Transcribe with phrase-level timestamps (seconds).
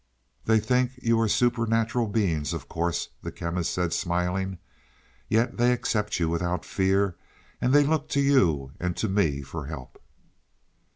[0.45, 4.57] "They think you are supernatural beings of course," the Chemist said smiling.
[5.29, 7.17] "Yet they accept you without fear
[7.61, 10.01] and they look to you and to me for help."